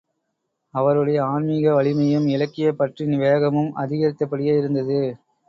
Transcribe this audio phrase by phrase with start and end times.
[0.73, 4.99] அவருடைய ஆன்மிக வலிமையும், இலக்கியப் பற்றின் வேகமும் அதிகரித்த படியே இருந்தது.